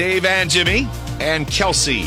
[0.00, 0.88] Dave and Jimmy
[1.20, 2.04] and Kelsey.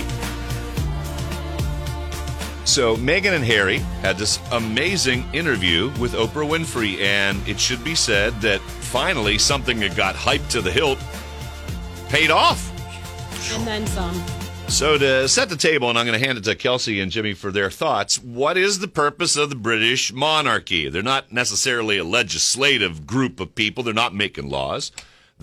[2.65, 7.93] So, Meghan and Harry had this amazing interview with Oprah Winfrey, and it should be
[7.93, 10.97] said that finally something that got hyped to the hilt
[12.09, 12.67] paid off.
[13.53, 14.19] And then some.
[14.69, 17.35] So, to set the table, and I'm going to hand it to Kelsey and Jimmy
[17.35, 20.89] for their thoughts, what is the purpose of the British monarchy?
[20.89, 24.91] They're not necessarily a legislative group of people, they're not making laws.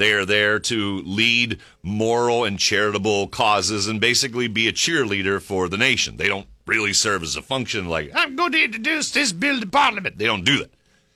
[0.00, 5.68] They are there to lead moral and charitable causes and basically be a cheerleader for
[5.68, 6.16] the nation.
[6.16, 9.66] They don't really serve as a function like, I'm going to introduce this bill to
[9.66, 10.16] Parliament.
[10.16, 10.70] They don't do that.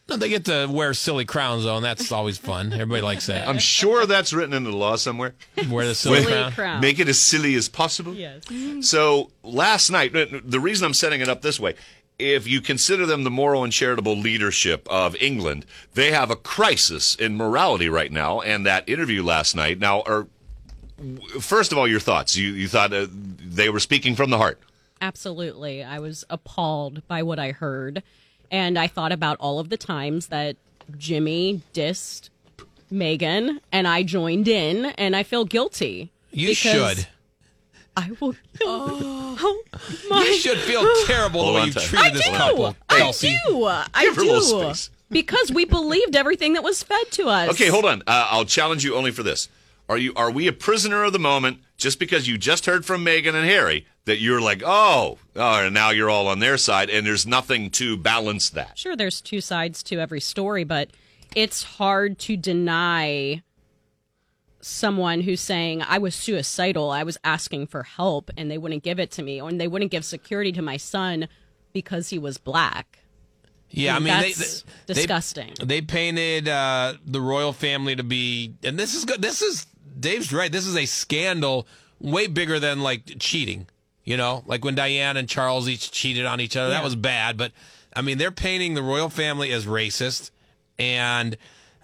[0.07, 2.75] No, they get to wear silly crowns though, and that's always fun.
[2.75, 3.49] Everybody likes that.
[3.49, 5.33] I'm sure that's written into the law somewhere.
[5.71, 6.53] Wear the silly Silly crown.
[6.53, 6.81] crown.
[6.83, 8.13] Make it as silly as possible.
[8.15, 8.43] Yes.
[8.87, 11.75] So last night, the reason I'm setting it up this way,
[12.19, 17.15] if you consider them the moral and charitable leadership of England, they have a crisis
[17.15, 18.41] in morality right now.
[18.41, 20.27] And that interview last night, now, are
[21.41, 22.37] first of all, your thoughts.
[22.37, 24.61] You you thought uh, they were speaking from the heart.
[25.01, 25.83] Absolutely.
[25.83, 28.03] I was appalled by what I heard.
[28.51, 30.57] And I thought about all of the times that
[30.97, 32.31] Jimmy dissed
[32.93, 36.13] Meghan and I joined in and I feel guilty.
[36.31, 37.07] You should.
[37.97, 38.35] I will.
[38.63, 39.63] Oh,
[40.11, 40.23] my.
[40.25, 41.85] You should feel terrible the way you've tight.
[41.85, 42.33] treated I this do.
[42.33, 43.39] couple, I Kelsey.
[43.47, 43.65] do.
[43.65, 44.33] I Give her do.
[44.33, 44.91] little space.
[45.11, 47.51] Because we believed everything that was fed to us.
[47.51, 48.03] Okay, hold on.
[48.07, 49.49] Uh, I'll challenge you only for this.
[49.89, 53.05] Are you are we a prisoner of the moment just because you just heard from
[53.05, 56.89] Meghan and Harry that you're like, oh, oh, and now you're all on their side,
[56.91, 58.79] and there's nothing to balance that.
[58.79, 60.91] Sure, there's two sides to every story, but
[61.37, 63.43] it's hard to deny
[64.65, 68.99] someone who's saying I was suicidal, I was asking for help, and they wouldn't give
[68.99, 71.29] it to me, or they wouldn't give security to my son
[71.73, 73.01] because he was black.
[73.71, 75.53] Yeah, I mean, they, That's they, disgusting.
[75.59, 79.21] They, they painted uh, the royal family to be, and this is good.
[79.21, 79.67] This is
[79.99, 80.51] Dave's right.
[80.51, 81.67] This is a scandal
[82.01, 83.67] way bigger than like cheating.
[84.05, 86.71] You know, like when Diane and Charles each cheated on each other.
[86.71, 87.39] That was bad.
[87.39, 87.53] But
[87.97, 90.31] I mean, they're painting the royal family as racist
[90.79, 91.37] and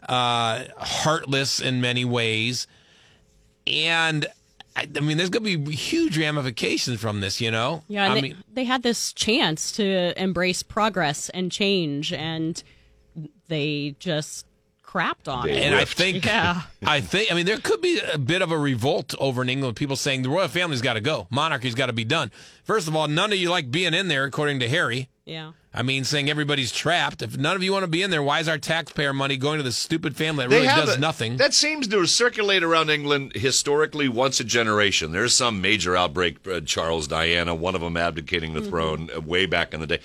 [0.09, 2.66] uh, heartless in many ways.
[3.66, 4.27] And
[4.77, 7.41] I, I mean, there's going to be huge ramifications from this.
[7.41, 7.83] You know.
[7.88, 12.62] Yeah, I they, mean, they had this chance to embrace progress and change, and
[13.49, 14.47] they just
[14.91, 15.62] crapped on They it.
[15.62, 16.62] And I think, Yeah.
[16.84, 19.77] I think, I mean, there could be a bit of a revolt over in England.
[19.77, 22.33] People saying the royal family's got to go, monarchy's got to be done.
[22.65, 25.09] First of all, none of you like being in there, according to Harry.
[25.25, 25.53] Yeah.
[25.73, 27.23] I mean, saying everybody's trapped.
[27.23, 29.59] If none of you want to be in there, why is our taxpayer money going
[29.59, 31.37] to this stupid family that really does a- nothing?
[31.37, 35.13] That seems to circulate around England historically once a generation.
[35.13, 39.47] There's some major outbreak, uh, Charles, Diana, one of them abdicating the throne uh, way
[39.47, 40.01] back in the day.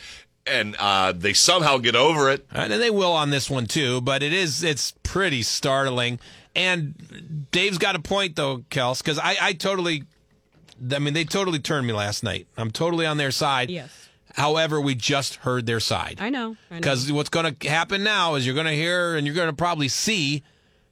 [0.45, 2.45] And uh, they somehow get over it.
[2.51, 6.19] And they will on this one too, but it is it's pretty startling.
[6.55, 10.03] And Dave's got a point though, Kels, because I, I totally,
[10.93, 12.45] I mean, they totally turned me last night.
[12.55, 13.71] I'm totally on their side.
[13.71, 14.04] Yes.
[14.35, 16.17] However, we just heard their side.
[16.19, 16.57] I know.
[16.69, 19.55] Because what's going to happen now is you're going to hear and you're going to
[19.55, 20.43] probably see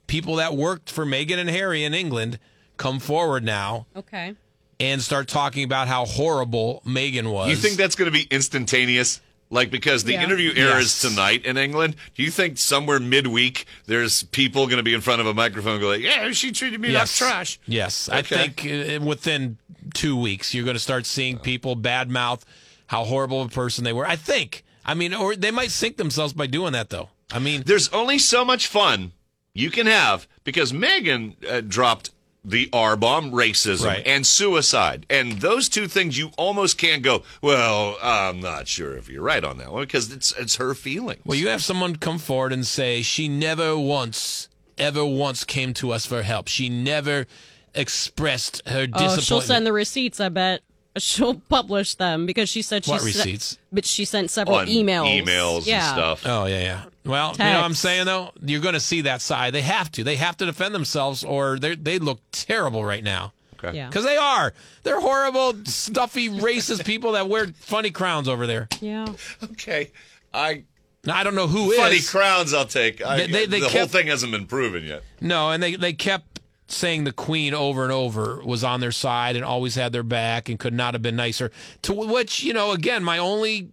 [0.08, 2.40] people that worked for Meghan and Harry in England
[2.78, 4.36] come forward now Okay.
[4.80, 7.50] and start talking about how horrible Meghan was.
[7.50, 9.20] You think that's going to be instantaneous?
[9.50, 10.24] Like, because the Yeah.
[10.24, 11.02] interview airs Yes.
[11.02, 15.20] tonight in England, do you think somewhere midweek there's people going to be in front
[15.22, 17.22] of a microphone and go like, yeah, she treated me yes.
[17.22, 17.60] like trash?
[17.68, 18.08] Yes.
[18.10, 19.58] I think uh, within
[19.94, 22.42] two weeks, you're going to start seeing people badmouth
[22.88, 24.06] how horrible of a person they were.
[24.06, 24.64] I think.
[24.86, 27.10] I mean, or they might sink themselves by doing that, though.
[27.32, 29.14] I mean, There's only so much fun
[29.54, 32.10] you can have because Meghan uh, dropped
[32.46, 34.06] the R bomb, racism, Right.
[34.06, 35.06] and suicide.
[35.10, 39.44] And those two things you almost can't go, well, I'm not sure if you're right
[39.44, 41.22] on that one because it's, it's her feelings.
[41.24, 45.92] Well, you have someone come forward and say she never once, ever once came to
[45.94, 46.50] us for help.
[46.50, 47.26] She never
[47.74, 49.24] expressed her Oh, disappointment.
[49.24, 50.20] she'll send the receipts.
[50.20, 50.62] I bet
[50.98, 53.58] she'll publish them because she said she What sent- receipts?
[53.72, 55.22] but she sent several on emails.
[55.24, 55.88] emails yeah.
[55.90, 56.22] and stuff.
[56.26, 56.84] Oh yeah, yeah.
[57.06, 59.54] Well, you know what I'm saying though, you're going to see that side.
[59.54, 60.04] They have to.
[60.04, 63.34] They have to defend themselves, or they they look terrible right now.
[63.62, 63.78] Okay.
[63.78, 63.88] Yeah.
[63.88, 64.54] Because they are.
[64.84, 68.68] They're horrible, stuffy, racist people that wear funny crowns over there.
[68.82, 69.06] Yeah.
[69.44, 69.92] Okay.
[70.34, 70.64] I
[71.06, 72.10] Now, I don't know who funny is.
[72.10, 72.54] crowns.
[72.54, 73.06] I'll take.
[73.06, 75.04] I, They- they- they the whole thing hasn't been proven yet.
[75.22, 76.33] No, and they, they kept
[76.68, 80.50] saying the queen over and over was on their side and always had their back
[80.50, 81.52] and could not have been nicer.
[81.84, 83.70] To which, you know, again, my only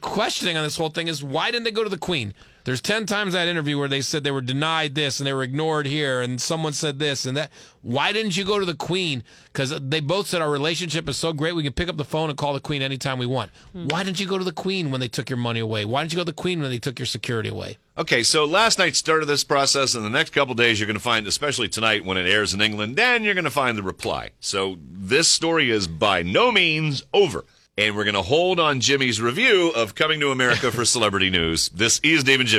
[0.00, 2.34] questioning on this whole thing is why didn't they go to the queen?
[2.64, 5.42] There's 10 times that interview where they said they were denied this and they were
[5.42, 7.50] ignored here and someone said this and that.
[7.82, 9.24] Why didn't you go to the queen?
[9.52, 12.28] Because they both said our relationship is so great we can pick up the phone
[12.28, 13.50] and call the queen anytime we want.
[13.72, 13.88] Hmm.
[13.88, 15.84] Why didn't you go to the queen when they took your money away?
[15.86, 17.78] Why didn't you go to the queen when they took your security away?
[17.96, 21.02] Okay, so last night started this process, and the next couple days you're going to
[21.02, 24.30] find, especially tonight when it airs in England, then you're going to find the reply.
[24.40, 27.44] So this story is by no means over.
[27.78, 31.68] And we're going to hold on Jimmy's review of Coming to America for Celebrity News.
[31.70, 32.58] This is Dave and Jimmy.